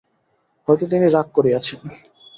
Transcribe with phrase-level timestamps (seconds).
[0.67, 1.79] হয়তো তিনি রাগ করিয়াছেন।